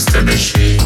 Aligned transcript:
Mr. 0.00 0.24
Machine. 0.24 0.79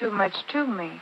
Too 0.00 0.10
much 0.10 0.32
to 0.50 0.66
me. 0.66 1.00